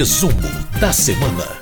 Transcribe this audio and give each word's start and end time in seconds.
Resumo 0.00 0.32
da 0.80 0.94
semana. 0.94 1.58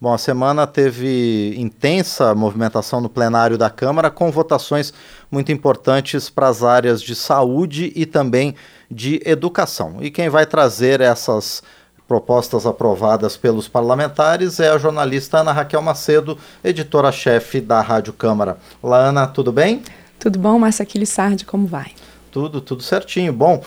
Bom, 0.00 0.14
a 0.14 0.16
semana 0.16 0.64
teve 0.64 1.56
intensa 1.58 2.32
movimentação 2.36 3.00
no 3.00 3.08
plenário 3.08 3.58
da 3.58 3.68
Câmara, 3.68 4.12
com 4.12 4.30
votações 4.30 4.94
muito 5.28 5.50
importantes 5.50 6.30
para 6.30 6.46
as 6.46 6.62
áreas 6.62 7.02
de 7.02 7.16
saúde 7.16 7.92
e 7.96 8.06
também 8.06 8.54
de 8.88 9.20
educação. 9.26 9.96
E 10.00 10.08
quem 10.08 10.28
vai 10.28 10.46
trazer 10.46 11.00
essas 11.00 11.64
propostas 12.06 12.64
aprovadas 12.64 13.36
pelos 13.36 13.66
parlamentares 13.66 14.60
é 14.60 14.68
a 14.68 14.78
jornalista 14.78 15.38
Ana 15.38 15.50
Raquel 15.50 15.82
Macedo, 15.82 16.38
editora-chefe 16.62 17.60
da 17.60 17.80
Rádio 17.80 18.12
Câmara. 18.12 18.56
Olá, 18.80 18.98
Ana, 18.98 19.26
tudo 19.26 19.50
bem? 19.50 19.82
Tudo 20.16 20.38
bom, 20.38 20.56
Márcia 20.60 20.84
Aquiles 20.84 21.08
Sardi, 21.08 21.44
como 21.44 21.66
vai? 21.66 21.90
Tudo, 22.30 22.60
tudo 22.60 22.84
certinho. 22.84 23.32
Bom, 23.32 23.64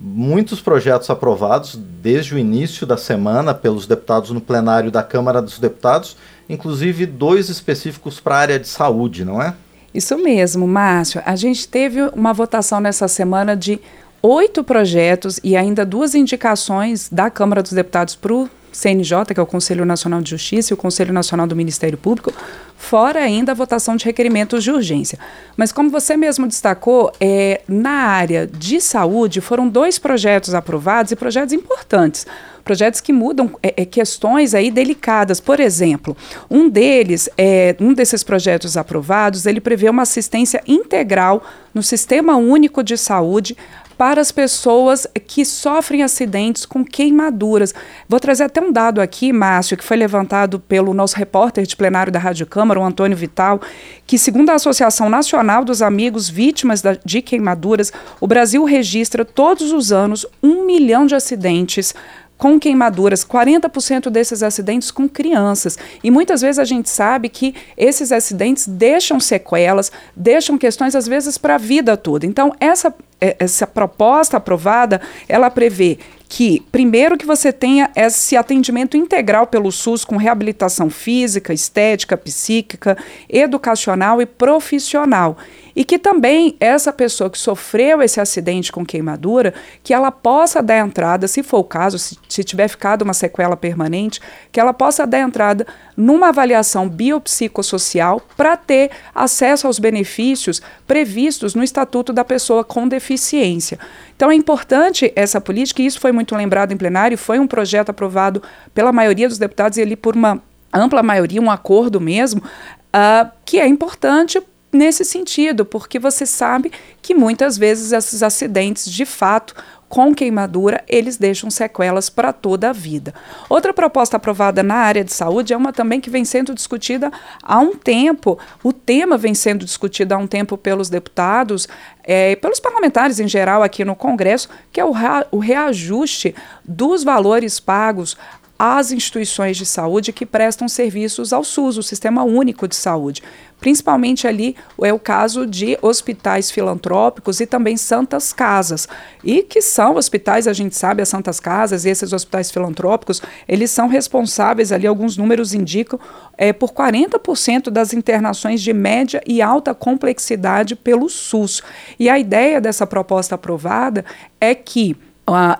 muitos 0.00 0.60
projetos 0.60 1.10
aprovados 1.10 1.76
desde 1.76 2.34
o 2.34 2.38
início 2.38 2.86
da 2.86 2.96
semana 2.96 3.52
pelos 3.52 3.86
deputados 3.86 4.30
no 4.30 4.40
plenário 4.40 4.90
da 4.90 5.02
Câmara 5.02 5.42
dos 5.42 5.58
Deputados, 5.58 6.16
inclusive 6.48 7.06
dois 7.06 7.48
específicos 7.48 8.20
para 8.20 8.36
a 8.36 8.38
área 8.38 8.58
de 8.58 8.68
saúde, 8.68 9.24
não 9.24 9.42
é? 9.42 9.54
Isso 9.92 10.16
mesmo, 10.16 10.66
Márcio. 10.66 11.22
A 11.24 11.34
gente 11.34 11.66
teve 11.66 12.02
uma 12.14 12.32
votação 12.32 12.78
nessa 12.80 13.08
semana 13.08 13.56
de 13.56 13.80
oito 14.22 14.62
projetos 14.62 15.40
e 15.42 15.56
ainda 15.56 15.84
duas 15.84 16.14
indicações 16.14 17.08
da 17.10 17.30
Câmara 17.30 17.62
dos 17.62 17.72
Deputados 17.72 18.14
para 18.14 18.32
o 18.32 18.48
CNJ, 18.78 19.34
que 19.34 19.40
é 19.40 19.42
o 19.42 19.46
Conselho 19.46 19.84
Nacional 19.84 20.22
de 20.22 20.30
Justiça, 20.30 20.72
e 20.72 20.74
o 20.74 20.76
Conselho 20.76 21.12
Nacional 21.12 21.48
do 21.48 21.56
Ministério 21.56 21.98
Público, 21.98 22.32
fora 22.76 23.20
ainda 23.20 23.50
a 23.50 23.54
votação 23.54 23.96
de 23.96 24.04
requerimentos 24.04 24.62
de 24.62 24.70
urgência. 24.70 25.18
Mas 25.56 25.72
como 25.72 25.90
você 25.90 26.16
mesmo 26.16 26.46
destacou, 26.46 27.10
é, 27.20 27.60
na 27.66 27.90
área 27.90 28.46
de 28.46 28.80
saúde 28.80 29.40
foram 29.40 29.68
dois 29.68 29.98
projetos 29.98 30.54
aprovados 30.54 31.10
e 31.10 31.16
projetos 31.16 31.52
importantes 31.52 32.24
projetos 32.62 33.00
que 33.00 33.14
mudam 33.14 33.52
é, 33.62 33.72
é, 33.78 33.84
questões 33.86 34.54
aí 34.54 34.70
delicadas. 34.70 35.40
Por 35.40 35.58
exemplo, 35.58 36.14
um 36.50 36.68
deles, 36.68 37.26
é, 37.38 37.74
um 37.80 37.94
desses 37.94 38.22
projetos 38.22 38.76
aprovados, 38.76 39.46
ele 39.46 39.58
prevê 39.58 39.88
uma 39.88 40.02
assistência 40.02 40.62
integral 40.68 41.42
no 41.72 41.82
Sistema 41.82 42.36
Único 42.36 42.82
de 42.82 42.98
Saúde 42.98 43.56
para 43.98 44.20
as 44.20 44.30
pessoas 44.30 45.08
que 45.26 45.44
sofrem 45.44 46.04
acidentes 46.04 46.64
com 46.64 46.84
queimaduras. 46.84 47.74
Vou 48.08 48.20
trazer 48.20 48.44
até 48.44 48.60
um 48.60 48.72
dado 48.72 49.00
aqui, 49.00 49.32
Márcio, 49.32 49.76
que 49.76 49.82
foi 49.82 49.96
levantado 49.96 50.60
pelo 50.60 50.94
nosso 50.94 51.16
repórter 51.16 51.66
de 51.66 51.74
plenário 51.74 52.12
da 52.12 52.18
Rádio 52.20 52.46
Câmara, 52.46 52.78
o 52.78 52.84
Antônio 52.84 53.16
Vital, 53.16 53.60
que 54.06 54.16
segundo 54.16 54.50
a 54.50 54.54
Associação 54.54 55.10
Nacional 55.10 55.64
dos 55.64 55.82
Amigos 55.82 56.28
Vítimas 56.28 56.80
de 57.04 57.20
Queimaduras, 57.20 57.92
o 58.20 58.26
Brasil 58.28 58.64
registra 58.64 59.24
todos 59.24 59.72
os 59.72 59.90
anos 59.90 60.24
um 60.40 60.64
milhão 60.64 61.04
de 61.04 61.16
acidentes 61.16 61.92
com 62.38 62.58
queimaduras, 62.58 63.24
40% 63.24 64.08
desses 64.08 64.42
acidentes 64.42 64.92
com 64.92 65.08
crianças. 65.08 65.76
E 66.02 66.10
muitas 66.10 66.40
vezes 66.40 66.60
a 66.60 66.64
gente 66.64 66.88
sabe 66.88 67.28
que 67.28 67.54
esses 67.76 68.12
acidentes 68.12 68.66
deixam 68.66 69.18
sequelas, 69.18 69.90
deixam 70.14 70.56
questões, 70.56 70.94
às 70.94 71.08
vezes, 71.08 71.36
para 71.36 71.56
a 71.56 71.58
vida 71.58 71.96
toda. 71.96 72.24
Então, 72.24 72.54
essa, 72.60 72.94
é, 73.20 73.36
essa 73.40 73.66
proposta 73.66 74.36
aprovada, 74.36 75.00
ela 75.28 75.50
prevê 75.50 75.98
que, 76.28 76.60
primeiro, 76.70 77.16
que 77.16 77.24
você 77.24 77.50
tenha 77.50 77.90
esse 77.96 78.36
atendimento 78.36 78.98
integral 78.98 79.46
pelo 79.46 79.72
SUS 79.72 80.04
com 80.04 80.18
reabilitação 80.18 80.90
física, 80.90 81.54
estética, 81.54 82.18
psíquica, 82.18 82.98
educacional 83.30 84.20
e 84.20 84.26
profissional. 84.26 85.38
E 85.74 85.84
que 85.84 85.98
também 85.98 86.54
essa 86.60 86.92
pessoa 86.92 87.30
que 87.30 87.38
sofreu 87.38 88.02
esse 88.02 88.20
acidente 88.20 88.70
com 88.70 88.84
queimadura, 88.84 89.54
que 89.82 89.94
ela 89.94 90.10
possa 90.10 90.62
dar 90.62 90.78
entrada, 90.78 91.26
se 91.26 91.42
for 91.42 91.58
o 91.58 91.64
caso, 91.64 91.98
se, 91.98 92.18
se 92.28 92.44
tiver 92.44 92.68
ficado 92.68 93.02
uma 93.02 93.14
sequela 93.14 93.56
permanente, 93.56 94.20
que 94.52 94.60
ela 94.60 94.74
possa 94.74 95.06
dar 95.06 95.20
entrada 95.20 95.66
numa 95.96 96.28
avaliação 96.28 96.88
biopsicossocial 96.88 98.20
para 98.36 98.56
ter 98.56 98.90
acesso 99.14 99.66
aos 99.66 99.78
benefícios 99.78 100.60
previstos 100.86 101.54
no 101.54 101.62
Estatuto 101.62 102.12
da 102.12 102.24
Pessoa 102.24 102.64
com 102.64 102.86
Deficiência. 102.86 103.78
Então 104.16 104.32
é 104.32 104.34
importante 104.34 105.12
essa 105.14 105.40
política, 105.40 105.80
e 105.80 105.86
isso 105.86 106.00
foi 106.00 106.10
muito 106.18 106.34
lembrado 106.34 106.72
em 106.72 106.76
plenário, 106.76 107.16
foi 107.16 107.38
um 107.38 107.46
projeto 107.46 107.90
aprovado 107.90 108.42
pela 108.74 108.92
maioria 108.92 109.28
dos 109.28 109.38
deputados 109.38 109.78
e 109.78 109.82
ali 109.82 109.94
por 109.94 110.16
uma 110.16 110.42
ampla 110.74 111.00
maioria, 111.00 111.40
um 111.40 111.50
acordo 111.50 112.00
mesmo, 112.00 112.42
uh, 112.42 113.30
que 113.44 113.60
é 113.60 113.66
importante 113.68 114.42
nesse 114.72 115.04
sentido, 115.04 115.64
porque 115.64 115.98
você 115.98 116.26
sabe 116.26 116.72
que 117.00 117.14
muitas 117.14 117.56
vezes 117.56 117.92
esses 117.92 118.22
acidentes, 118.22 118.90
de 118.90 119.06
fato, 119.06 119.54
com 119.88 120.14
queimadura, 120.14 120.84
eles 120.86 121.16
deixam 121.16 121.50
sequelas 121.50 122.10
para 122.10 122.32
toda 122.32 122.70
a 122.70 122.72
vida. 122.72 123.14
Outra 123.48 123.72
proposta 123.72 124.16
aprovada 124.16 124.62
na 124.62 124.74
área 124.74 125.02
de 125.02 125.12
saúde 125.12 125.52
é 125.52 125.56
uma 125.56 125.72
também 125.72 126.00
que 126.00 126.10
vem 126.10 126.24
sendo 126.24 126.54
discutida 126.54 127.10
há 127.42 127.58
um 127.58 127.74
tempo. 127.74 128.38
O 128.62 128.72
tema 128.72 129.16
vem 129.16 129.34
sendo 129.34 129.64
discutido 129.64 130.14
há 130.14 130.18
um 130.18 130.26
tempo 130.26 130.58
pelos 130.58 130.88
deputados 130.88 131.68
é, 132.08 132.36
pelos 132.36 132.58
parlamentares 132.58 133.20
em 133.20 133.28
geral 133.28 133.62
aqui 133.62 133.84
no 133.84 133.94
Congresso, 133.94 134.48
que 134.72 134.80
é 134.80 134.84
o, 134.84 134.94
o 135.30 135.38
reajuste 135.38 136.34
dos 136.64 137.04
valores 137.04 137.60
pagos 137.60 138.16
às 138.58 138.90
instituições 138.90 139.56
de 139.56 139.64
saúde 139.64 140.12
que 140.12 140.26
prestam 140.26 140.68
serviços 140.68 141.32
ao 141.32 141.44
SUS, 141.44 141.78
o 141.78 141.82
Sistema 141.82 142.24
Único 142.24 142.66
de 142.66 142.74
Saúde. 142.74 143.22
Principalmente 143.60 144.26
ali 144.26 144.56
é 144.82 144.92
o 144.92 144.98
caso 144.98 145.46
de 145.46 145.78
hospitais 145.82 146.50
filantrópicos 146.50 147.40
e 147.40 147.46
também 147.46 147.76
santas 147.76 148.32
casas. 148.32 148.88
E 149.22 149.42
que 149.42 149.60
são 149.60 149.96
hospitais, 149.96 150.46
a 150.46 150.52
gente 150.52 150.76
sabe, 150.76 151.02
as 151.02 151.08
santas 151.08 151.40
casas 151.40 151.84
e 151.84 151.88
esses 151.88 152.12
hospitais 152.12 152.50
filantrópicos, 152.50 153.20
eles 153.48 153.70
são 153.70 153.88
responsáveis, 153.88 154.70
ali 154.70 154.86
alguns 154.86 155.16
números 155.16 155.54
indicam, 155.54 155.98
é, 156.36 156.52
por 156.52 156.72
40% 156.72 157.70
das 157.70 157.92
internações 157.92 158.62
de 158.62 158.72
média 158.72 159.20
e 159.26 159.42
alta 159.42 159.74
complexidade 159.74 160.76
pelo 160.76 161.08
SUS. 161.08 161.62
E 161.98 162.08
a 162.08 162.18
ideia 162.18 162.60
dessa 162.60 162.86
proposta 162.86 163.34
aprovada 163.34 164.04
é 164.40 164.54
que 164.54 164.96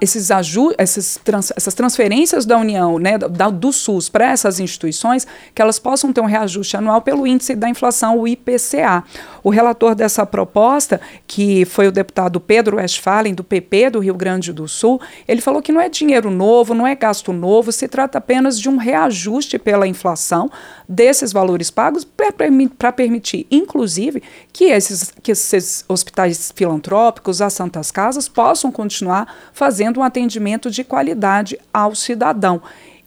esses 0.01 0.31
esses 0.79 1.19
trans 1.23 1.53
essas 1.56 1.75
transferências 1.75 2.45
da 2.45 2.56
União, 2.56 2.99
né, 2.99 3.19
da, 3.19 3.51
do 3.51 3.73
SUS 3.73 4.09
para 4.09 4.31
essas 4.31 4.61
instituições, 4.61 5.27
que 5.55 5.61
elas 5.61 5.79
possam 5.79 6.12
ter 6.12 6.21
um 6.21 6.27
reajuste 6.27 6.77
anual 6.77 7.01
pelo 7.03 7.27
índice 7.27 7.55
da 7.55 7.69
inflação, 7.69 8.19
o 8.19 8.29
IPCA. 8.29 9.05
O 9.43 9.51
relator 9.51 9.95
dessa 9.95 10.27
proposta, 10.27 11.01
que 11.27 11.65
foi 11.65 11.89
o 11.89 11.93
deputado 11.93 12.41
Pedro 12.41 12.77
Westphalen, 12.77 13.34
do 13.34 13.45
PP 13.45 13.91
do 13.91 13.99
Rio 14.01 14.15
Grande 14.15 14.53
do 14.53 14.69
Sul, 14.69 15.01
ele 15.27 15.41
falou 15.41 15.62
que 15.62 15.73
não 15.73 15.81
é 15.81 15.89
dinheiro 15.89 16.31
novo, 16.31 16.75
não 16.75 16.87
é 16.87 16.95
gasto 16.95 17.33
novo, 17.33 17.73
se 17.73 17.89
trata 17.89 18.19
apenas 18.19 18.59
de 18.59 18.69
um 18.69 18.77
reajuste 18.77 19.59
pela 19.59 19.87
inflação 19.87 20.50
desses 20.89 21.33
valores 21.33 21.71
pagos 21.71 22.05
para 22.05 22.93
permitir, 22.93 23.47
inclusive, 23.50 24.23
que 24.53 24.65
esses, 24.65 25.12
que 25.23 25.33
esses 25.33 25.85
hospitais 25.89 26.53
filantrópicos, 26.55 27.43
as 27.43 27.53
santas 27.53 27.91
casas, 27.91 28.29
possam 28.29 28.73
continuar 28.73 29.35
fazendo 29.59 29.99
um 29.99 30.05
atendimento 30.05 30.71
de 30.71 30.85
qualidade 30.85 31.59
ao 31.75 31.93
cidadão. 31.93 32.63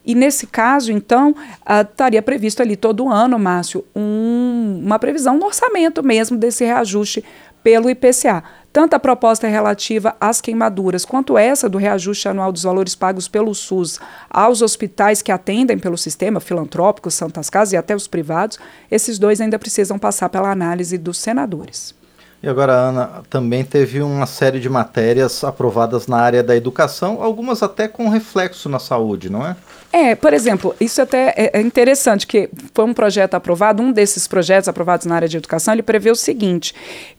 E 0.05 0.13
nesse 0.13 0.47
caso, 0.47 0.91
então, 0.91 1.31
uh, 1.31 1.89
estaria 1.89 2.21
previsto 2.21 2.61
ali 2.61 2.75
todo 2.75 3.07
ano, 3.07 3.39
Márcio, 3.39 3.85
um, 3.95 4.81
uma 4.83 4.99
previsão 4.99 5.37
no 5.37 5.45
orçamento 5.45 6.03
mesmo 6.03 6.37
desse 6.37 6.65
reajuste 6.65 7.23
pelo 7.63 7.89
IPCA. 7.89 8.43
Tanto 8.73 8.95
a 8.95 8.99
proposta 8.99 9.47
relativa 9.47 10.15
às 10.19 10.41
queimaduras 10.41 11.05
quanto 11.05 11.37
essa 11.37 11.69
do 11.69 11.77
reajuste 11.77 12.27
anual 12.27 12.51
dos 12.51 12.63
valores 12.63 12.95
pagos 12.95 13.29
pelo 13.29 13.53
SUS 13.53 13.99
aos 14.29 14.61
hospitais 14.61 15.21
que 15.21 15.31
atendem 15.31 15.79
pelo 15.79 15.97
sistema 15.97 16.41
filantrópico, 16.41 17.11
Santas 17.11 17.49
Casas 17.49 17.73
e 17.73 17.77
até 17.77 17.95
os 17.95 18.07
privados, 18.07 18.59
esses 18.89 19.17
dois 19.17 19.39
ainda 19.39 19.59
precisam 19.59 19.97
passar 19.97 20.27
pela 20.27 20.51
análise 20.51 20.97
dos 20.97 21.17
senadores. 21.17 22.00
E 22.43 22.49
agora, 22.49 22.73
Ana, 22.73 23.21
também 23.29 23.63
teve 23.63 24.01
uma 24.01 24.25
série 24.25 24.59
de 24.59 24.67
matérias 24.67 25.43
aprovadas 25.43 26.07
na 26.07 26.17
área 26.17 26.41
da 26.41 26.55
educação, 26.55 27.21
algumas 27.21 27.61
até 27.61 27.87
com 27.87 28.09
reflexo 28.09 28.67
na 28.67 28.79
saúde, 28.79 29.29
não 29.29 29.45
é? 29.45 29.55
É, 29.93 30.15
por 30.15 30.33
exemplo, 30.33 30.75
isso 30.79 31.01
até 31.01 31.33
é, 31.37 31.51
é 31.59 31.61
interessante, 31.61 32.25
que 32.25 32.49
foi 32.73 32.85
um 32.85 32.93
projeto 32.93 33.35
aprovado, 33.35 33.83
um 33.83 33.91
desses 33.91 34.27
projetos 34.27 34.67
aprovados 34.67 35.05
na 35.05 35.15
área 35.15 35.27
de 35.27 35.37
educação, 35.37 35.73
ele 35.73 35.83
prevê 35.83 36.09
o 36.09 36.15
seguinte, 36.15 36.73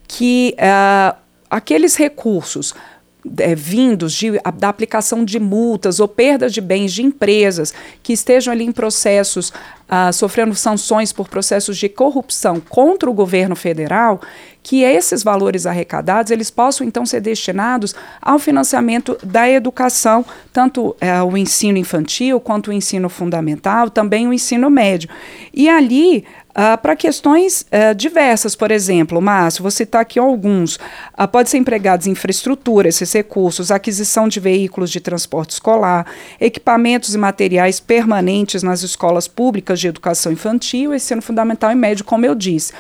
que 0.08 0.56
uh, 0.58 1.16
aqueles 1.48 1.94
recursos 1.94 2.74
é, 3.38 3.54
vindos 3.54 4.12
de, 4.14 4.40
a, 4.42 4.50
da 4.50 4.68
aplicação 4.68 5.24
de 5.24 5.38
multas 5.38 6.00
ou 6.00 6.08
perda 6.08 6.48
de 6.50 6.60
bens 6.60 6.92
de 6.92 7.02
empresas 7.02 7.72
que 8.02 8.12
estejam 8.12 8.52
ali 8.52 8.64
em 8.64 8.72
processos 8.72 9.52
ah, 9.94 10.10
sofrendo 10.10 10.54
sanções 10.54 11.12
por 11.12 11.28
processos 11.28 11.76
de 11.76 11.86
corrupção 11.86 12.58
contra 12.66 13.10
o 13.10 13.12
governo 13.12 13.54
federal, 13.54 14.22
que 14.62 14.82
esses 14.82 15.22
valores 15.22 15.66
arrecadados 15.66 16.32
eles 16.32 16.50
possam 16.50 16.86
então 16.86 17.04
ser 17.04 17.20
destinados 17.20 17.94
ao 18.18 18.38
financiamento 18.38 19.18
da 19.22 19.50
educação, 19.50 20.24
tanto 20.50 20.96
é, 20.98 21.22
o 21.22 21.36
ensino 21.36 21.76
infantil 21.76 22.40
quanto 22.40 22.70
o 22.70 22.72
ensino 22.72 23.10
fundamental, 23.10 23.90
também 23.90 24.26
o 24.26 24.32
ensino 24.32 24.70
médio. 24.70 25.10
E 25.52 25.68
ali 25.68 26.24
Uh, 26.52 26.76
para 26.82 26.94
questões 26.94 27.62
uh, 27.62 27.94
diversas, 27.94 28.54
por 28.54 28.70
exemplo, 28.70 29.22
Márcio, 29.22 29.62
vou 29.62 29.70
citar 29.70 30.02
aqui 30.02 30.18
alguns. 30.18 30.76
Uh, 30.76 31.26
pode 31.26 31.48
ser 31.48 31.56
empregados 31.56 32.06
em 32.06 32.10
infraestrutura, 32.10 32.90
esses 32.90 33.10
recursos, 33.10 33.70
aquisição 33.70 34.28
de 34.28 34.38
veículos 34.38 34.90
de 34.90 35.00
transporte 35.00 35.52
escolar, 35.52 36.06
equipamentos 36.38 37.14
e 37.14 37.18
materiais 37.18 37.80
permanentes 37.80 38.62
nas 38.62 38.82
escolas 38.82 39.26
públicas 39.26 39.80
de 39.82 39.88
educação 39.88 40.32
infantil, 40.32 40.94
ensino 40.94 41.20
fundamental 41.20 41.70
e 41.70 41.74
médio, 41.74 42.04
como 42.04 42.24
eu 42.24 42.34
disse. 42.34 42.72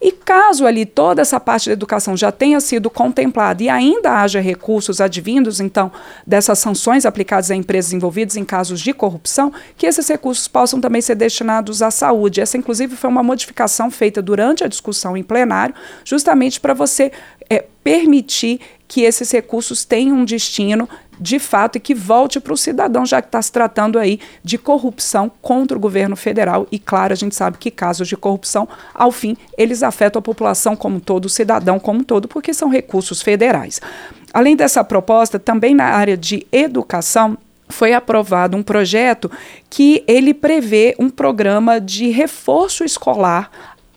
E 0.00 0.12
caso 0.12 0.64
ali 0.64 0.86
toda 0.86 1.20
essa 1.20 1.40
parte 1.40 1.68
da 1.68 1.72
educação 1.72 2.16
já 2.16 2.30
tenha 2.30 2.60
sido 2.60 2.88
contemplada 2.88 3.62
e 3.62 3.68
ainda 3.68 4.20
haja 4.20 4.40
recursos 4.40 5.00
advindos, 5.00 5.58
então, 5.58 5.90
dessas 6.24 6.60
sanções 6.60 7.04
aplicadas 7.04 7.50
a 7.50 7.56
empresas 7.56 7.92
envolvidas 7.92 8.36
em 8.36 8.44
casos 8.44 8.80
de 8.80 8.92
corrupção, 8.92 9.52
que 9.76 9.86
esses 9.86 10.06
recursos 10.06 10.46
possam 10.46 10.80
também 10.80 11.00
ser 11.00 11.16
destinados 11.16 11.82
à 11.82 11.90
saúde. 11.90 12.40
Essa, 12.40 12.56
inclusive, 12.56 12.94
foi 12.94 13.10
uma 13.10 13.24
modificação 13.24 13.90
feita 13.90 14.22
durante 14.22 14.62
a 14.62 14.68
discussão 14.68 15.16
em 15.16 15.22
plenário, 15.24 15.74
justamente 16.04 16.60
para 16.60 16.74
você 16.74 17.10
é, 17.50 17.64
permitir 17.82 18.60
que 18.88 19.02
esses 19.02 19.30
recursos 19.30 19.84
tenham 19.84 20.16
um 20.16 20.24
destino 20.24 20.88
de 21.20 21.38
fato 21.38 21.76
e 21.76 21.80
que 21.80 21.94
volte 21.94 22.40
para 22.40 22.52
o 22.52 22.56
cidadão, 22.56 23.04
já 23.04 23.20
que 23.20 23.28
está 23.28 23.42
se 23.42 23.52
tratando 23.52 23.98
aí 23.98 24.18
de 24.42 24.56
corrupção 24.56 25.30
contra 25.42 25.76
o 25.76 25.80
governo 25.80 26.16
federal. 26.16 26.66
E 26.72 26.78
claro, 26.78 27.12
a 27.12 27.16
gente 27.16 27.34
sabe 27.34 27.58
que 27.58 27.70
casos 27.70 28.08
de 28.08 28.16
corrupção, 28.16 28.66
ao 28.94 29.12
fim, 29.12 29.36
eles 29.56 29.82
afetam 29.82 30.20
a 30.20 30.22
população 30.22 30.74
como 30.74 31.00
todo, 31.00 31.26
o 31.26 31.28
cidadão 31.28 31.78
como 31.78 32.02
todo, 32.02 32.26
porque 32.26 32.54
são 32.54 32.70
recursos 32.70 33.20
federais. 33.20 33.80
Além 34.32 34.56
dessa 34.56 34.82
proposta, 34.82 35.38
também 35.38 35.74
na 35.74 35.86
área 35.86 36.16
de 36.16 36.46
educação, 36.50 37.36
foi 37.68 37.92
aprovado 37.92 38.56
um 38.56 38.62
projeto 38.62 39.30
que 39.68 40.02
ele 40.06 40.32
prevê 40.32 40.94
um 40.98 41.10
programa 41.10 41.78
de 41.78 42.08
reforço 42.08 42.82
escolar 42.82 43.50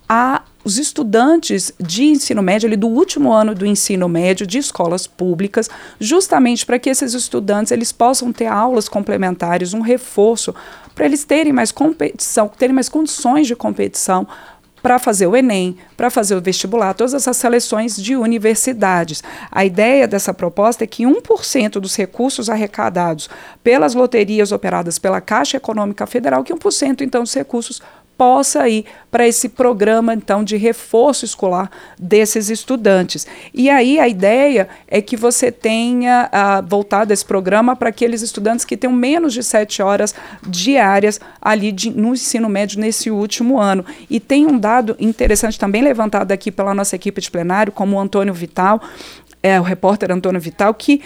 a 0.09 0.41
os 0.63 0.77
estudantes 0.77 1.71
de 1.79 2.03
ensino 2.03 2.41
médio, 2.41 2.67
ali 2.67 2.75
do 2.75 2.87
último 2.87 3.31
ano 3.31 3.55
do 3.55 3.65
ensino 3.65 4.07
médio 4.07 4.45
de 4.45 4.57
escolas 4.57 5.07
públicas, 5.07 5.69
justamente 5.99 6.65
para 6.65 6.79
que 6.79 6.89
esses 6.89 7.13
estudantes 7.13 7.71
eles 7.71 7.91
possam 7.91 8.31
ter 8.31 8.47
aulas 8.47 8.87
complementares, 8.87 9.73
um 9.73 9.81
reforço 9.81 10.53
para 10.93 11.05
eles 11.05 11.23
terem 11.23 11.53
mais 11.53 11.71
competição, 11.71 12.47
terem 12.47 12.75
mais 12.75 12.89
condições 12.89 13.47
de 13.47 13.55
competição 13.55 14.27
para 14.81 14.97
fazer 14.97 15.27
o 15.27 15.35
Enem, 15.35 15.77
para 15.95 16.09
fazer 16.09 16.35
o 16.35 16.41
vestibular, 16.41 16.93
todas 16.93 17.13
essas 17.13 17.37
seleções 17.37 17.95
de 17.95 18.15
universidades. 18.15 19.23
A 19.51 19.63
ideia 19.63 20.07
dessa 20.07 20.33
proposta 20.33 20.83
é 20.83 20.87
que 20.87 21.03
1% 21.03 21.73
dos 21.73 21.95
recursos 21.95 22.49
arrecadados 22.49 23.29
pelas 23.63 23.93
loterias 23.93 24.51
operadas 24.51 24.97
pela 24.97 25.21
Caixa 25.21 25.57
Econômica 25.57 26.07
Federal, 26.07 26.43
que 26.43 26.53
1% 26.53 27.01
então 27.01 27.21
dos 27.21 27.33
recursos 27.33 27.81
possa 28.21 28.69
ir 28.69 28.85
para 29.09 29.27
esse 29.27 29.49
programa 29.49 30.13
então 30.13 30.43
de 30.43 30.55
reforço 30.55 31.25
escolar 31.25 31.71
desses 31.97 32.51
estudantes. 32.51 33.25
E 33.51 33.67
aí 33.67 33.99
a 33.99 34.07
ideia 34.07 34.69
é 34.87 35.01
que 35.01 35.17
você 35.17 35.51
tenha 35.51 36.29
uh, 36.29 36.63
voltado 36.63 37.11
esse 37.11 37.25
programa 37.25 37.75
para 37.75 37.89
aqueles 37.89 38.21
estudantes 38.21 38.63
que 38.63 38.77
tenham 38.77 38.93
menos 38.93 39.33
de 39.33 39.41
sete 39.41 39.81
horas 39.81 40.13
diárias 40.47 41.19
ali 41.41 41.71
de, 41.71 41.89
no 41.89 42.13
ensino 42.13 42.47
médio 42.47 42.79
nesse 42.79 43.09
último 43.09 43.59
ano. 43.59 43.83
E 44.07 44.19
tem 44.19 44.45
um 44.45 44.59
dado 44.59 44.95
interessante 44.99 45.57
também 45.57 45.81
levantado 45.81 46.31
aqui 46.31 46.51
pela 46.51 46.75
nossa 46.75 46.95
equipe 46.95 47.19
de 47.19 47.31
plenário, 47.31 47.71
como 47.71 47.95
o 47.95 47.99
Antônio 47.99 48.35
Vital, 48.35 48.79
é, 49.41 49.59
o 49.59 49.63
repórter 49.63 50.11
Antônio 50.11 50.39
Vital, 50.39 50.71
que 50.75 51.01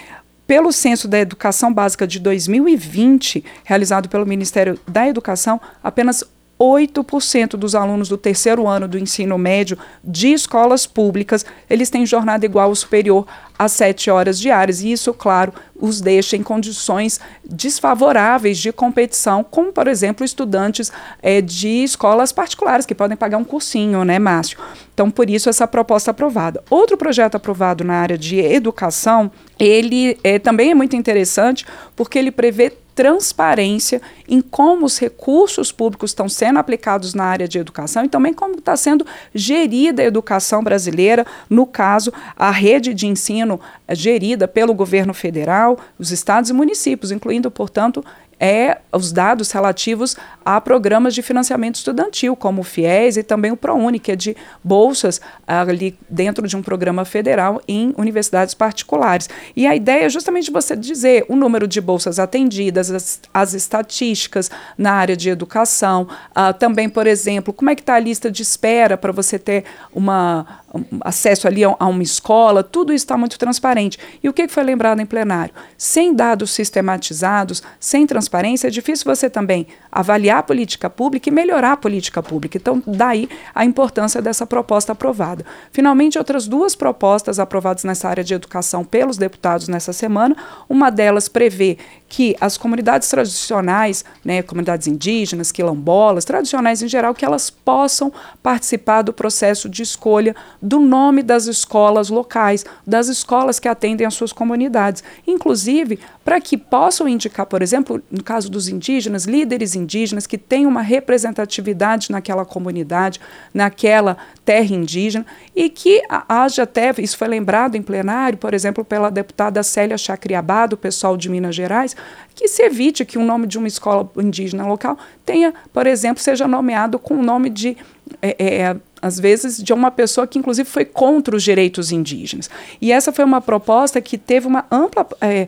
pelo 0.46 0.72
Censo 0.74 1.08
da 1.08 1.18
Educação 1.18 1.74
Básica 1.74 2.06
de 2.06 2.20
2020, 2.20 3.44
realizado 3.64 4.10
pelo 4.10 4.26
Ministério 4.26 4.78
da 4.86 5.08
Educação, 5.08 5.60
apenas 5.82 6.24
8% 6.60 7.52
dos 7.52 7.76
alunos 7.76 8.08
do 8.08 8.18
terceiro 8.18 8.68
ano 8.68 8.88
do 8.88 8.98
ensino 8.98 9.38
médio 9.38 9.78
de 10.04 10.32
escolas 10.32 10.86
públicas, 10.86 11.46
eles 11.70 11.90
têm 11.90 12.06
jornada 12.06 12.46
igual 12.46 12.70
ou 12.70 12.76
superior 12.76 13.28
a 13.58 13.68
7 13.68 14.10
horas 14.10 14.40
diárias. 14.40 14.82
E 14.82 14.92
isso, 14.92 15.14
claro, 15.14 15.54
os 15.80 16.00
deixa 16.00 16.38
em 16.38 16.44
condições 16.44 17.20
desfavoráveis 17.44 18.58
de 18.58 18.72
competição, 18.72 19.44
como, 19.44 19.72
por 19.72 19.88
exemplo, 19.88 20.26
estudantes 20.26 20.92
é, 21.22 21.42
de 21.42 21.84
escolas 21.84 22.32
particulares, 22.32 22.86
que 22.86 22.96
podem 22.96 23.18
pagar 23.18 23.38
um 23.38 23.44
cursinho, 23.44 24.04
né, 24.06 24.18
Márcio? 24.18 24.58
Então, 24.94 25.12
por 25.12 25.30
isso, 25.30 25.50
essa 25.50 25.68
proposta 25.68 26.12
aprovada. 26.12 26.64
Outro 26.70 26.96
projeto 26.96 27.36
aprovado 27.36 27.84
na 27.84 27.96
área 27.96 28.18
de 28.18 28.40
educação, 28.40 29.30
ele 29.60 30.18
é, 30.24 30.40
também 30.40 30.72
é 30.72 30.76
muito 30.76 30.96
interessante, 30.96 31.66
porque 31.96 32.18
ele 32.18 32.32
prevê 32.32 32.72
transparência 32.96 34.02
em 34.28 34.42
como 34.42 34.86
os 34.86 34.98
recursos 34.98 35.72
públicos 35.72 36.12
estão 36.12 36.30
sendo 36.30 36.58
aplicados 36.58 37.14
na 37.14 37.26
área 37.26 37.48
de 37.48 37.60
educação 37.60 38.06
e 38.06 38.10
também 38.10 38.34
como 38.34 38.56
está 38.56 38.76
sendo 38.78 39.06
gerida 39.34 40.02
a 40.02 40.06
educação 40.06 40.64
brasileira, 40.64 41.26
no 41.50 41.68
caso, 41.68 42.14
a 42.38 42.50
rede 42.50 42.94
de 42.94 43.06
ensino 43.06 43.60
gerida 43.92 44.48
pelo 44.48 44.74
governo 44.74 45.14
federal, 45.14 45.78
os 46.00 46.12
estados 46.12 46.50
e 46.50 46.54
municípios, 46.54 47.12
incluindo, 47.12 47.52
portanto, 47.52 48.04
é 48.40 48.80
os 48.92 49.12
dados 49.12 49.52
relativos 49.52 50.16
a 50.44 50.62
programas 50.62 51.16
de 51.16 51.22
financiamento 51.22 51.76
estudantil, 51.76 52.36
como 52.36 52.62
o 52.62 52.64
FIES 52.64 53.18
e 53.18 53.24
também 53.24 53.52
o 53.52 53.58
ProUni, 53.58 54.00
que 54.00 54.12
é 54.12 54.16
de 54.16 54.36
bolsas 54.64 55.20
ali 55.48 55.98
dentro 56.10 56.48
de 56.48 56.56
um 56.56 56.62
programa 56.62 57.04
federal 57.06 57.62
em 57.68 57.94
universidades 57.98 58.54
particulares. 58.54 59.30
E 59.56 59.66
a 59.66 59.76
ideia 59.76 60.06
é 60.06 60.10
justamente 60.10 60.52
você 60.52 60.76
dizer 60.76 61.26
o 61.28 61.36
número 61.36 61.68
de 61.68 61.82
bolsas 61.82 62.20
atendidas, 62.20 62.92
as, 62.92 63.22
as 63.34 63.54
estatísticas 63.54 64.52
na 64.78 64.94
área 64.94 65.16
de 65.16 65.30
educação, 65.30 66.08
uh, 66.32 66.54
também, 66.58 66.90
por 66.90 67.08
exemplo, 67.08 67.54
como 67.54 67.70
é 67.70 67.76
que 67.76 67.82
está 67.82 67.96
a 67.96 68.00
lista 68.00 68.30
de 68.30 68.42
espera 68.42 68.98
para 68.98 69.12
você 69.12 69.40
ter 69.40 69.64
uma, 69.94 70.46
um, 70.65 70.65
acesso 71.02 71.48
ali 71.48 71.64
a, 71.64 71.76
a, 71.80 71.88
uma 71.88 72.04
escola, 72.04 72.64
tudo 72.64 72.94
isso 72.94 73.06
está 73.06 73.18
muito 73.18 73.38
transparente. 73.38 73.98
E 74.24 74.30
o 74.30 74.34
que 74.34 74.48
foi 74.48 74.64
lembrado 74.64 75.00
em 75.00 75.06
plenário? 75.06 75.54
Sem 75.78 76.14
dados 76.14 76.52
sistematizados, 76.52 77.62
sem 77.80 78.06
transparência, 78.06 78.68
é 78.68 78.70
difícil 78.70 79.06
você 79.06 79.30
também 79.30 79.68
avaliar 79.92 80.40
a 80.40 80.44
política 80.44 80.90
pública 80.90 81.30
e 81.30 81.32
melhorar 81.32 81.74
a 81.74 81.78
política 81.78 82.22
pública. 82.22 82.58
Então, 82.58 82.82
daí 82.86 83.30
a 83.54 83.66
importância 83.66 84.22
dessa 84.22 84.46
proposta 84.46 84.92
aprovada. 84.92 85.46
Finalmente, 85.72 86.18
outras 86.18 86.48
duas 86.48 86.76
propostas 86.76 87.40
aprovadas 87.40 87.84
nessa 87.84 88.10
área 88.10 88.24
de 88.24 88.34
educação 88.34 88.84
pelos 88.84 89.18
deputados 89.18 89.68
nessa 89.68 89.94
semana, 89.94 90.36
uma 90.68 90.90
delas 90.90 91.28
prevê 91.28 91.78
que 92.08 92.36
as 92.40 92.58
comunidades 92.58 93.10
tradicionais, 93.10 94.06
né, 94.24 94.42
comunidades 94.42 94.88
indígenas, 94.88 95.52
quilombolas, 95.52 96.24
tradicionais 96.24 96.82
em 96.82 96.88
geral, 96.88 97.14
que 97.14 97.26
elas 97.26 97.50
possam 97.50 98.12
participar 98.42 99.02
do 99.02 99.12
processo 99.12 99.68
de 99.68 99.82
escolha 99.82 100.36
do 100.66 100.80
nome 100.80 101.22
das 101.22 101.46
escolas 101.46 102.10
locais, 102.10 102.66
das 102.86 103.08
escolas 103.08 103.60
que 103.60 103.68
atendem 103.68 104.08
as 104.08 104.16
suas 104.16 104.34
comunidades. 104.34 105.04
Inclusive, 105.28 106.00
para 106.24 106.42
que 106.42 106.58
possam 106.58 107.08
indicar, 107.08 107.46
por 107.46 107.62
exemplo, 107.62 108.02
no 108.10 108.24
caso 108.24 108.50
dos 108.50 108.68
indígenas, 108.68 109.26
líderes 109.26 109.76
indígenas 109.76 110.26
que 110.26 110.40
têm 110.40 110.66
uma 110.66 110.82
representatividade 110.82 112.12
naquela 112.12 112.44
comunidade, 112.44 113.22
naquela 113.54 114.18
terra 114.44 114.74
indígena, 114.74 115.24
e 115.56 115.70
que 115.70 116.02
haja 116.28 116.64
até, 116.64 116.92
isso 116.98 117.16
foi 117.16 117.28
lembrado 117.28 117.76
em 117.76 117.82
plenário, 117.84 118.40
por 118.40 118.54
exemplo, 118.56 118.84
pela 118.84 119.12
deputada 119.12 119.62
Célia 119.62 120.00
Chacriabá, 120.00 120.66
do 120.66 120.76
pessoal 120.76 121.16
de 121.16 121.30
Minas 121.30 121.56
Gerais, 121.56 121.96
que 122.34 122.48
se 122.48 122.64
evite 122.64 123.06
que 123.06 123.20
o 123.20 123.24
nome 123.24 123.46
de 123.46 123.60
uma 123.60 123.68
escola 123.68 124.10
indígena 124.18 124.66
local 124.66 124.98
tenha, 125.24 125.54
por 125.72 125.86
exemplo, 125.86 126.24
seja 126.24 126.48
nomeado 126.48 126.98
com 126.98 127.14
o 127.14 127.24
nome 127.24 127.52
de. 127.52 127.78
É, 128.22 128.36
é, 128.40 128.76
às 129.06 129.20
vezes, 129.20 129.62
de 129.62 129.72
uma 129.72 129.92
pessoa 129.92 130.26
que, 130.26 130.40
inclusive, 130.40 130.68
foi 130.68 130.84
contra 130.84 131.36
os 131.36 131.44
direitos 131.44 131.92
indígenas. 131.92 132.50
E 132.82 132.92
essa 132.92 133.12
foi 133.12 133.24
uma 133.24 133.40
proposta 133.40 134.02
que 134.02 134.18
teve 134.18 134.48
uma 134.48 134.66
ampla, 134.72 135.06
é, 135.22 135.48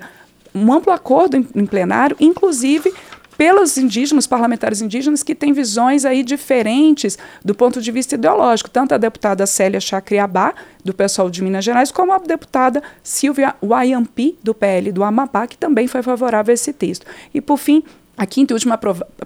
um 0.54 0.72
amplo 0.72 0.94
acordo 0.94 1.38
em, 1.38 1.48
em 1.56 1.66
plenário, 1.66 2.16
inclusive 2.20 2.94
pelos 3.36 3.76
indígenas, 3.76 4.28
parlamentares 4.28 4.80
indígenas, 4.80 5.24
que 5.24 5.34
têm 5.34 5.54
visões 5.54 6.06
aí 6.06 6.22
diferentes 6.22 7.18
do 7.44 7.56
ponto 7.56 7.82
de 7.82 7.92
vista 7.92 8.14
ideológico. 8.14 8.70
Tanto 8.70 8.94
a 8.94 8.98
deputada 9.00 9.48
Célia 9.48 9.80
Chacriabá, 9.80 10.54
do 10.86 10.94
pessoal 10.94 11.28
de 11.28 11.44
Minas 11.44 11.66
Gerais, 11.66 11.92
como 11.92 12.14
a 12.14 12.20
deputada 12.20 12.84
Silvia 13.02 13.56
Wayampi, 13.60 14.38
do 14.44 14.54
PL 14.54 14.92
do 14.92 15.04
Amapá, 15.04 15.48
que 15.48 15.58
também 15.58 15.88
foi 15.88 16.04
favorável 16.04 16.52
a 16.52 16.54
esse 16.54 16.72
texto. 16.74 17.08
E, 17.34 17.42
por 17.42 17.58
fim, 17.58 17.84
a 18.18 18.26
quinta 18.26 18.52
e 18.52 18.56
última 18.56 18.80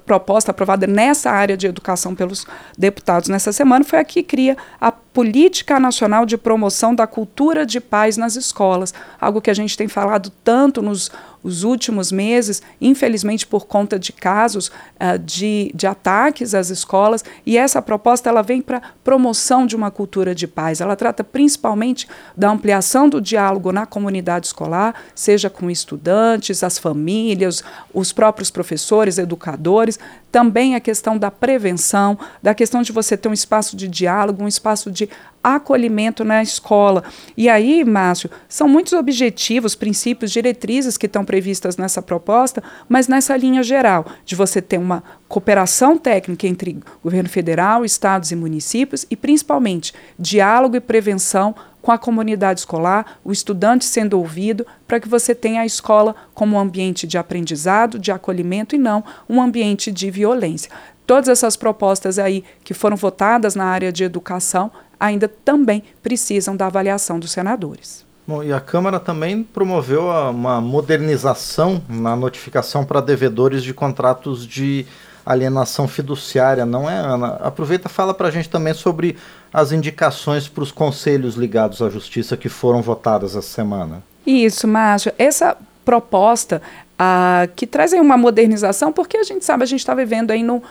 proposta 0.05 0.51
aprovada 0.51 0.86
nessa 0.86 1.31
área 1.31 1.55
de 1.55 1.65
educação 1.65 2.13
pelos 2.13 2.45
deputados 2.77 3.29
nessa 3.29 3.53
semana 3.53 3.86
foi 3.86 4.00
a 4.00 4.03
que 4.03 4.21
cria 4.21 4.57
a 4.81 4.91
Política 4.91 5.79
Nacional 5.79 6.25
de 6.25 6.38
Promoção 6.38 6.93
da 6.93 7.07
Cultura 7.07 7.65
de 7.65 7.79
Paz 7.79 8.17
nas 8.17 8.36
Escolas, 8.36 8.93
algo 9.19 9.41
que 9.41 9.50
a 9.50 9.53
gente 9.53 9.77
tem 9.77 9.88
falado 9.88 10.29
tanto 10.43 10.81
nos 10.81 11.10
os 11.43 11.63
últimos 11.63 12.12
meses, 12.12 12.62
infelizmente 12.79 13.45
por 13.48 13.65
conta 13.65 13.98
de 13.98 14.12
casos 14.12 14.67
uh, 14.67 15.17
de, 15.19 15.71
de 15.74 15.88
ataques 15.88 16.53
às 16.53 16.69
escolas, 16.69 17.24
e 17.45 17.57
essa 17.57 17.81
proposta 17.81 18.29
ela 18.29 18.41
vem 18.41 18.62
para 18.62 18.81
promoção 19.03 19.65
de 19.65 19.75
uma 19.75 19.91
cultura 19.91 20.36
de 20.36 20.48
paz. 20.48 20.81
Ela 20.81 20.95
trata 20.95 21.24
principalmente 21.24 22.07
da 22.36 22.50
ampliação 22.50 23.10
do 23.10 23.21
diálogo 23.21 23.71
na 23.71 23.86
comunidade 23.86 24.48
escolar, 24.48 24.95
seja 25.15 25.50
com 25.50 25.69
estudantes, 25.69 26.63
as 26.63 26.77
famílias, 26.77 27.63
os 27.93 28.12
próprios 28.12 28.51
professores, 28.51 29.17
educadores, 29.17 30.00
também 30.31 30.75
a 30.75 30.79
questão 30.79 31.17
da 31.17 31.29
prevenção, 31.29 32.17
da 32.41 32.55
questão 32.55 32.81
de 32.81 32.91
você 32.91 33.17
ter 33.17 33.27
um 33.27 33.33
espaço 33.33 33.75
de 33.75 33.88
diálogo, 33.88 34.43
um 34.43 34.48
espaço 34.48 34.89
de 34.89 35.10
acolhimento 35.43 36.24
na 36.24 36.41
escola. 36.41 37.03
E 37.36 37.50
aí, 37.50 37.83
Márcio, 37.83 38.29
são 38.48 38.67
muitos 38.67 38.93
objetivos, 38.93 39.75
princípios, 39.75 40.31
diretrizes 40.31 40.98
que 40.98 41.05
estão 41.05 41.25
previstas 41.25 41.77
nessa 41.77 42.01
proposta, 42.01 42.63
mas 42.88 43.07
nessa 43.07 43.36
linha 43.36 43.63
geral, 43.63 44.05
de 44.25 44.36
você 44.36 44.62
ter 44.62 44.77
uma 44.77 45.03
cooperação 45.27 45.98
técnica 45.98 46.48
entre 46.48 46.79
governo 47.03 47.29
federal, 47.29 47.86
estados 47.86 48.31
e 48.31 48.36
municípios 48.36 49.05
e, 49.10 49.15
principalmente, 49.15 49.93
diálogo 50.19 50.75
e 50.75 50.81
prevenção 50.81 51.55
com 51.81 51.91
a 51.91 51.98
comunidade 51.98 52.60
escolar, 52.60 53.19
o 53.24 53.31
estudante 53.31 53.86
sendo 53.86 54.17
ouvido, 54.17 54.65
para 54.88 55.00
que 55.00 55.10
você 55.10 55.33
tenha 55.33 55.62
a 55.62 55.65
escola 55.65 56.15
como 56.33 56.55
um 56.55 56.60
ambiente 56.60 57.07
de 57.07 57.17
aprendizado, 57.17 57.98
de 57.98 58.12
acolhimento 58.12 58.75
e 58.75 58.79
não 58.79 59.03
um 59.27 59.41
ambiente 59.41 59.91
de 59.91 60.12
violência. 60.12 60.69
Todas 61.12 61.27
essas 61.27 61.58
propostas 61.58 62.18
aí 62.18 62.41
que 62.63 62.74
foram 62.74 62.96
votadas 62.96 63.53
na 63.53 63.65
área 63.65 63.91
de 63.91 64.01
educação 64.01 64.72
ainda 64.98 65.27
também 65.27 65.84
precisam 66.01 66.56
da 66.56 66.68
avaliação 66.68 67.20
dos 67.20 67.32
senadores. 67.32 68.06
Bom, 68.25 68.41
e 68.41 68.53
a 68.53 68.62
Câmara 68.62 68.98
também 68.98 69.44
promoveu 69.44 70.03
uma 70.06 70.62
modernização 70.62 71.84
na 71.89 72.15
notificação 72.15 72.86
para 72.86 73.01
devedores 73.01 73.62
de 73.62 73.74
contratos 73.74 74.48
de 74.48 74.86
alienação 75.25 75.86
fiduciária, 75.86 76.65
não 76.65 76.89
é, 76.89 76.96
Ana? 76.96 77.34
Aproveita 77.41 77.89
e 77.89 77.91
fala 77.91 78.13
para 78.13 78.30
a 78.30 78.32
gente 78.32 78.48
também 78.48 78.74
sobre 78.74 79.18
as 79.51 79.74
indicações 79.74 80.48
para 80.48 80.63
os 80.63 80.72
conselhos 80.72 81.36
ligados 81.36 81.82
à 81.82 81.89
justiça 81.89 82.38
que 82.38 82.48
foram 82.48 82.82
votadas 82.82 83.36
essa 83.36 83.50
semana. 83.50 84.01
Isso, 84.25 84.65
Márcio. 84.65 85.12
Essa 85.18 85.58
proposta 85.84 86.62
ah, 86.98 87.50
que 87.56 87.68
traz 87.68 87.91
uma 87.91 88.15
modernização, 88.15 88.94
porque 88.94 89.18
a 89.18 89.24
gente 89.24 89.44
sabe, 89.44 89.63
a 89.63 89.68
gente 89.68 89.80
está 89.80 89.94
vivendo 89.94 90.32
aí 90.32 90.44
no, 90.44 90.62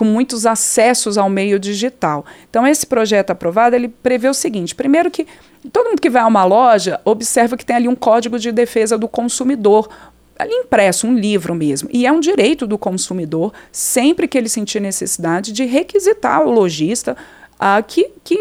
com 0.00 0.06
muitos 0.06 0.46
acessos 0.46 1.18
ao 1.18 1.28
meio 1.28 1.58
digital. 1.58 2.24
Então, 2.48 2.66
esse 2.66 2.86
projeto 2.86 3.32
aprovado, 3.32 3.76
ele 3.76 3.86
prevê 3.86 4.30
o 4.30 4.32
seguinte, 4.32 4.74
primeiro 4.74 5.10
que 5.10 5.26
todo 5.70 5.90
mundo 5.90 6.00
que 6.00 6.08
vai 6.08 6.22
a 6.22 6.26
uma 6.26 6.42
loja 6.42 6.98
observa 7.04 7.54
que 7.54 7.66
tem 7.66 7.76
ali 7.76 7.86
um 7.86 7.94
código 7.94 8.38
de 8.38 8.50
defesa 8.50 8.96
do 8.96 9.06
consumidor, 9.06 9.90
ali 10.38 10.54
impresso, 10.54 11.06
um 11.06 11.14
livro 11.14 11.54
mesmo. 11.54 11.86
E 11.92 12.06
é 12.06 12.12
um 12.12 12.18
direito 12.18 12.66
do 12.66 12.78
consumidor, 12.78 13.52
sempre 13.70 14.26
que 14.26 14.38
ele 14.38 14.48
sentir 14.48 14.80
necessidade, 14.80 15.52
de 15.52 15.66
requisitar 15.66 16.40
o 16.46 16.50
lojista 16.50 17.14
que, 17.86 18.10
que 18.24 18.38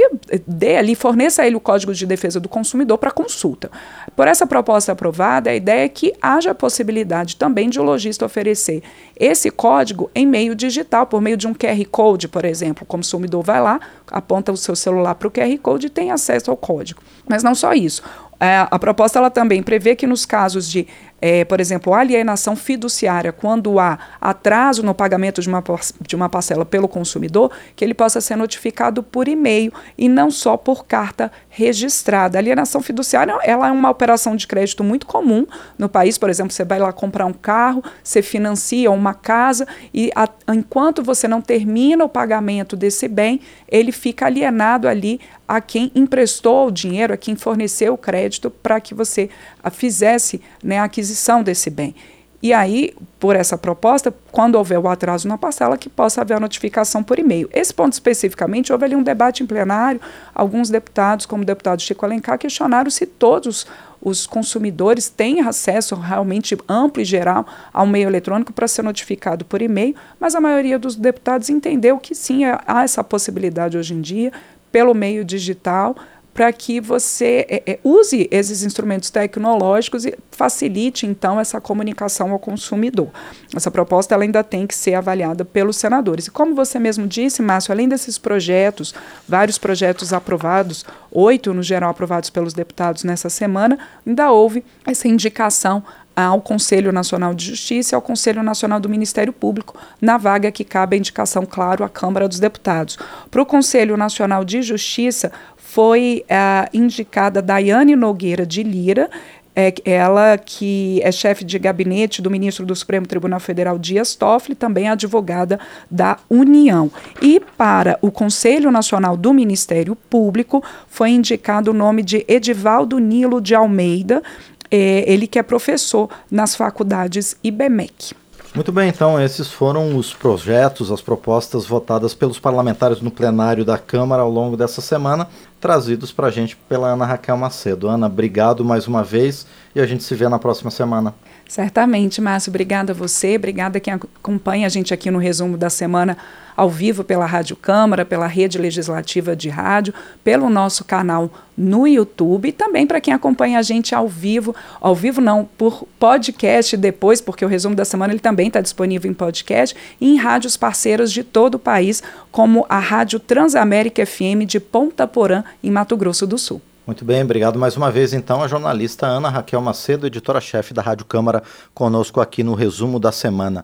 dê 0.48 0.78
ali, 0.78 0.96
forneça 0.96 1.42
a 1.42 1.48
ele 1.48 1.58
o 1.58 1.60
Código 1.60 1.94
de 1.94 2.06
Defesa 2.06 2.40
do 2.40 2.48
Consumidor 2.48 2.98
para 2.98 3.12
consulta. 3.12 3.70
Por 4.16 4.28
essa 4.28 4.48
proposta 4.48 4.94
aprovada, 4.94 5.50
a 5.50 5.56
ideia 5.56 5.84
é 5.84 5.90
que 5.90 6.14
haja 6.22 6.52
a 6.52 6.56
possibilidade 6.56 7.36
também 7.36 7.70
de 7.70 7.80
o 7.80 7.84
lojista 7.84 8.26
oferecer 8.26 8.82
esse 9.20 9.52
código 9.52 10.10
em 10.16 10.26
meio 10.26 10.56
digital, 10.56 11.06
por 11.06 11.22
meio 11.22 11.36
de 11.36 11.48
um 11.48 11.54
QR 11.54 11.86
Code, 11.92 12.30
por 12.30 12.46
exemplo. 12.46 12.84
O 12.84 12.88
consumidor 12.88 13.44
vai 13.44 13.62
lá, 13.62 13.80
aponta 14.10 14.54
o 14.54 14.58
seu 14.58 14.76
celular 14.76 15.16
para 15.16 15.28
o 15.28 15.32
QR 15.32 15.58
Code 15.62 15.88
e 15.88 15.90
tem 15.90 16.12
acesso 16.12 16.50
ao 16.50 16.56
código. 16.56 17.02
Mas 17.28 17.44
não 17.44 17.54
só 17.54 17.74
isso. 17.74 18.02
É, 18.40 18.66
a 18.72 18.80
proposta 18.80 19.20
ela 19.20 19.30
também 19.30 19.62
prevê 19.62 19.96
que 19.96 20.08
nos 20.08 20.26
casos 20.26 20.70
de 20.70 20.88
é, 21.22 21.44
por 21.44 21.60
exemplo, 21.60 21.94
alienação 21.94 22.56
fiduciária, 22.56 23.32
quando 23.32 23.80
há 23.80 24.00
atraso 24.22 24.84
no 24.84 24.94
pagamento 24.94 25.42
de 25.42 25.50
uma, 25.50 25.64
de 26.02 26.16
uma 26.16 26.30
parcela 26.30 26.66
pelo 26.66 26.88
consumidor, 26.88 27.52
que 27.76 27.84
ele 27.84 27.94
possa 27.94 28.22
ser 28.22 28.36
notificado 28.36 29.04
por 29.04 29.28
e-mail 29.28 29.74
e 29.98 30.08
não 30.08 30.32
só 30.32 30.56
por 30.56 30.86
carta 30.86 31.32
registrada. 31.50 32.38
Alienação 32.38 32.82
fiduciária 32.82 33.38
ela 33.44 33.68
é 33.68 33.72
uma 33.72 33.90
operação 33.90 34.36
de 34.36 34.48
crédito 34.48 34.84
muito 34.84 35.06
comum 35.06 35.46
no 35.78 35.90
país. 35.90 36.18
Por 36.18 36.30
exemplo, 36.30 36.54
você 36.54 36.64
vai 36.64 36.80
lá 36.80 36.92
comprar 36.94 37.26
um 37.26 37.34
carro, 37.34 37.84
você 38.04 38.22
financia 38.22 38.90
uma 38.90 39.14
casa 39.14 39.68
e 39.94 40.12
a, 40.16 40.28
enquanto 40.54 41.04
você 41.04 41.28
não 41.28 41.42
termina 41.42 42.06
o 42.06 42.10
pagamento 42.10 42.76
desse 42.76 43.08
bem, 43.08 43.42
ele 43.68 43.92
fica 43.92 44.26
alienado 44.26 44.88
ali 44.88 45.20
a 45.48 45.60
quem 45.60 45.92
emprestou 45.96 46.68
o 46.68 46.72
dinheiro, 46.72 47.14
a 47.14 47.18
quem 47.18 47.36
forneceu 47.36 47.94
o 47.94 47.98
crédito 47.98 48.29
para 48.50 48.80
que 48.80 48.94
você 48.94 49.30
a, 49.64 49.70
fizesse 49.70 50.42
né, 50.64 50.80
a 50.80 50.84
aquisição 50.84 51.42
desse 51.42 51.70
bem. 51.70 51.96
E 52.42 52.54
aí, 52.54 52.94
por 53.20 53.36
essa 53.36 53.58
proposta, 53.58 54.14
quando 54.32 54.56
houver 54.56 54.80
o 54.80 54.88
atraso 54.88 55.28
na 55.28 55.38
parcela, 55.38 55.78
que 55.78 55.90
possa 55.90 56.22
haver 56.22 56.36
a 56.36 56.40
notificação 56.40 57.04
por 57.04 57.20
e-mail. 57.20 57.50
Esse 57.52 57.74
ponto 57.74 57.92
especificamente, 57.92 58.72
houve 58.72 58.86
ali 58.86 58.96
um 58.96 59.04
debate 59.04 59.44
em 59.44 59.46
plenário, 59.46 60.00
alguns 60.34 60.70
deputados, 60.70 61.26
como 61.26 61.44
o 61.44 61.46
deputado 61.46 61.82
Chico 61.82 62.06
Alencar, 62.06 62.40
questionaram 62.40 62.90
se 62.90 63.06
todos 63.06 63.68
os 64.02 64.26
consumidores 64.26 65.10
têm 65.10 65.42
acesso 65.42 65.96
realmente 65.96 66.58
amplo 66.68 67.02
e 67.02 67.06
geral 67.06 67.46
ao 67.74 67.86
meio 67.86 68.08
eletrônico 68.08 68.54
para 68.54 68.70
ser 68.70 68.84
notificado 68.84 69.44
por 69.44 69.62
e-mail, 69.62 69.94
mas 70.18 70.34
a 70.34 70.40
maioria 70.40 70.80
dos 70.80 70.96
deputados 70.96 71.50
entendeu 71.50 71.98
que 71.98 72.16
sim, 72.16 72.46
há 72.46 72.84
essa 72.84 73.04
possibilidade 73.04 73.78
hoje 73.78 73.94
em 73.94 74.00
dia, 74.00 74.32
pelo 74.72 74.94
meio 74.94 75.26
digital, 75.26 75.98
para 76.34 76.52
que 76.54 76.80
você 76.80 77.46
é, 77.50 77.64
é, 77.66 77.80
use 77.84 78.28
esses 78.32 78.64
instrumentos 78.64 79.10
tecnológicos 79.10 80.06
e 80.06 80.18
facilite, 80.32 81.06
então, 81.06 81.40
essa 81.40 81.60
comunicação 81.60 82.32
ao 82.32 82.40
consumidor. 82.40 83.10
Essa 83.54 83.70
proposta 83.70 84.14
ela 84.14 84.24
ainda 84.24 84.44
tem 84.44 84.66
que 84.66 84.76
ser 84.76 84.94
avaliada 84.94 85.44
pelos 85.44 85.78
senadores. 85.78 86.28
E 86.28 86.32
como 86.32 86.56
você 86.56 86.80
mesmo 86.80 87.08
disse, 87.08 87.42
Márcio, 87.42 87.72
além 87.72 87.90
desses 87.90 88.18
projetos, 88.18 88.94
vários 89.28 89.58
projetos 89.58 90.14
aprovados, 90.14 90.86
oito 91.12 91.54
no 91.54 91.64
geral 91.64 91.90
aprovados 91.90 92.30
pelos 92.30 92.54
deputados 92.54 93.04
nessa 93.04 93.30
semana, 93.30 93.78
ainda 94.06 94.32
houve 94.32 94.64
essa 94.86 95.08
indicação 95.08 95.84
ao 96.16 96.42
Conselho 96.42 96.92
Nacional 96.92 97.34
de 97.34 97.46
Justiça 97.46 97.94
e 97.94 97.96
ao 97.96 98.02
Conselho 98.02 98.44
Nacional 98.44 98.80
do 98.80 98.90
Ministério 98.90 99.32
Público, 99.32 99.78
na 100.02 100.18
vaga 100.18 100.52
que 100.52 100.66
cabe 100.66 100.96
a 100.96 101.00
indicação, 101.00 101.46
claro, 101.46 101.84
à 101.84 101.90
Câmara 101.90 102.28
dos 102.28 102.40
Deputados. 102.40 102.98
Para 103.32 103.42
o 103.42 103.46
Conselho 103.46 103.96
Nacional 103.96 104.44
de 104.44 104.62
Justiça, 104.62 105.32
foi 105.72 106.26
uh, 106.26 106.68
indicada 106.76 107.44
Daiane 107.44 107.96
Nogueira 107.96 108.44
de 108.44 108.64
Lira, 108.64 109.08
é, 109.56 109.72
ela 109.86 110.36
que 110.36 111.00
é 111.04 111.12
chefe 111.12 111.46
de 111.46 111.60
gabinete 111.60 112.24
do 112.24 112.32
ministro 112.32 112.66
do 112.66 112.76
Supremo 112.76 113.06
Tribunal 113.06 113.40
Federal 113.40 113.78
Dias 113.78 114.16
Toffoli, 114.16 114.56
também 114.56 114.88
é 114.88 114.90
advogada 114.90 115.60
da 115.90 116.18
União. 116.28 116.92
E 117.22 117.40
para 117.56 118.00
o 118.02 118.10
Conselho 118.10 118.72
Nacional 118.72 119.16
do 119.16 119.32
Ministério 119.32 119.96
Público 119.96 120.64
foi 120.88 121.12
indicado 121.12 121.70
o 121.70 121.74
nome 121.74 122.02
de 122.02 122.26
Edivaldo 122.28 122.98
Nilo 122.98 123.40
de 123.40 123.54
Almeida, 123.54 124.24
é, 124.72 125.04
ele 125.06 125.28
que 125.28 125.38
é 125.38 125.44
professor 125.44 126.10
nas 126.32 126.56
faculdades 126.56 127.38
IBMEC. 127.44 128.16
Muito 128.56 128.72
bem, 128.72 128.90
então, 128.90 129.22
esses 129.22 129.52
foram 129.52 129.96
os 129.96 130.12
projetos, 130.12 130.92
as 130.92 131.02
propostas 131.02 131.68
votadas 131.68 132.16
pelos 132.16 132.40
parlamentares 132.40 133.00
no 133.00 133.12
plenário 133.12 133.64
da 133.64 133.78
Câmara 133.78 134.24
ao 134.24 134.30
longo 134.30 134.58
dessa 134.58 134.82
semana, 134.82 135.28
trazidos 135.62 136.12
para 136.12 136.28
a 136.28 136.32
gente 136.32 136.56
pela 136.68 136.88
Ana 136.88 137.06
Raquel 137.06 137.38
Macedo. 137.38 137.88
Ana, 137.88 138.08
obrigado 138.08 138.66
mais 138.66 138.88
uma 138.88 139.04
vez 139.04 139.46
e 139.76 139.80
a 139.80 139.86
gente 139.86 140.04
se 140.04 140.16
vê 140.16 140.28
na 140.28 140.40
próxima 140.40 140.72
semana. 140.72 141.14
Certamente, 141.50 142.22
Márcio. 142.22 142.52
Obrigada 142.52 142.94
a 142.94 142.96
você, 142.96 143.36
obrigada 143.36 143.80
a 143.80 143.82
quem 143.82 143.92
acompanha 143.92 144.68
a 144.68 144.70
gente 144.70 144.94
aqui 144.94 145.10
no 145.10 145.18
resumo 145.18 145.58
da 145.58 145.68
semana 145.68 146.16
ao 146.56 146.70
vivo 146.70 147.04
pela 147.04 147.26
Rádio 147.26 147.56
Câmara, 147.56 148.06
pela 148.06 148.28
Rede 148.28 148.60
Legislativa 148.60 149.36
de 149.36 149.50
Rádio, 149.50 149.92
pelo 150.24 150.48
nosso 150.48 150.86
canal 150.86 151.32
no 151.58 151.88
YouTube 151.88 152.50
e 152.50 152.52
também 152.52 152.86
para 152.86 153.02
quem 153.02 153.16
acompanha 153.16 153.58
a 153.58 153.64
gente 153.64 153.96
ao 153.96 154.08
vivo, 154.08 154.56
ao 154.80 154.94
vivo 154.94 155.20
não, 155.22 155.44
por 155.58 155.88
podcast 155.98 156.78
depois, 156.78 157.20
porque 157.20 157.44
o 157.44 157.48
resumo 157.48 157.76
da 157.76 157.84
semana 157.84 158.14
ele 158.14 158.20
também 158.20 158.50
está 158.50 158.62
disponível 158.62 159.10
em 159.10 159.14
podcast 159.16 159.76
e 160.00 160.14
em 160.14 160.18
rádios 160.18 160.56
parceiras 160.56 161.12
de 161.12 161.24
todo 161.24 161.56
o 161.56 161.60
país, 161.60 162.04
como 162.32 162.64
a 162.70 162.78
Rádio 162.78 163.20
Transamérica 163.20 164.06
FM 164.06 164.46
de 164.46 164.60
Ponta 164.60 165.08
Porã, 165.08 165.44
em 165.64 165.72
Mato 165.72 165.98
Grosso 165.98 166.28
do 166.28 166.38
Sul. 166.38 166.62
Muito 166.90 167.06
bem, 167.06 167.22
obrigado 167.22 167.60
mais 167.60 167.78
uma 167.78 167.92
vez 167.92 168.14
então 168.14 168.42
a 168.42 168.48
jornalista 168.48 169.06
Ana 169.06 169.30
Raquel 169.30 169.62
Macedo, 169.62 170.08
editora-chefe 170.08 170.74
da 170.74 170.82
Rádio 170.82 171.06
Câmara, 171.06 171.44
conosco 171.72 172.20
aqui 172.20 172.42
no 172.42 172.56
resumo 172.56 173.00
da 173.00 173.12
semana. 173.12 173.64